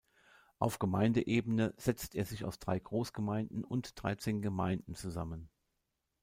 [0.57, 5.51] Auf Gemeindeebene setzt er sich aus drei Großgemeinden und dreizehn Gemeinden zusammen.